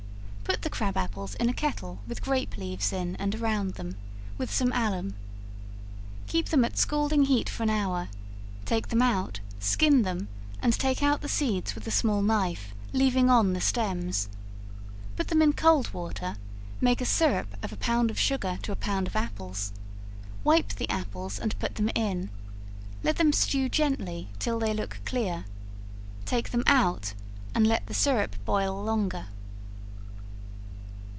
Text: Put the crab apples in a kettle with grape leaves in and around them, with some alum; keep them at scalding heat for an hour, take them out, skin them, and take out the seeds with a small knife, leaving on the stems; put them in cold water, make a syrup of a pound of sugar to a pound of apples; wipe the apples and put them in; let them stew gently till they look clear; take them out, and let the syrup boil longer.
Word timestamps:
Put 0.43 0.63
the 0.63 0.69
crab 0.77 0.97
apples 0.97 1.35
in 1.35 1.47
a 1.47 1.53
kettle 1.53 1.99
with 2.05 2.21
grape 2.21 2.57
leaves 2.57 2.91
in 2.91 3.15
and 3.15 3.33
around 3.35 3.75
them, 3.75 3.95
with 4.37 4.53
some 4.53 4.73
alum; 4.73 5.15
keep 6.27 6.49
them 6.49 6.65
at 6.65 6.77
scalding 6.77 7.23
heat 7.23 7.47
for 7.47 7.63
an 7.63 7.69
hour, 7.69 8.09
take 8.65 8.89
them 8.89 9.01
out, 9.01 9.39
skin 9.61 10.01
them, 10.01 10.27
and 10.61 10.73
take 10.73 11.01
out 11.01 11.21
the 11.21 11.29
seeds 11.29 11.73
with 11.73 11.87
a 11.87 11.91
small 11.91 12.21
knife, 12.21 12.75
leaving 12.91 13.29
on 13.29 13.53
the 13.53 13.61
stems; 13.61 14.27
put 15.15 15.29
them 15.29 15.41
in 15.41 15.53
cold 15.53 15.93
water, 15.93 16.35
make 16.81 16.99
a 16.99 17.05
syrup 17.05 17.55
of 17.63 17.71
a 17.71 17.77
pound 17.77 18.11
of 18.11 18.19
sugar 18.19 18.59
to 18.61 18.73
a 18.73 18.77
pound 18.77 19.07
of 19.07 19.15
apples; 19.15 19.71
wipe 20.43 20.73
the 20.73 20.89
apples 20.89 21.39
and 21.39 21.57
put 21.59 21.75
them 21.75 21.89
in; 21.95 22.29
let 23.03 23.15
them 23.15 23.31
stew 23.31 23.69
gently 23.69 24.27
till 24.37 24.59
they 24.59 24.73
look 24.73 24.99
clear; 25.05 25.45
take 26.25 26.49
them 26.49 26.65
out, 26.67 27.13
and 27.55 27.65
let 27.65 27.87
the 27.87 27.93
syrup 27.95 28.35
boil 28.45 28.83
longer. 28.83 29.27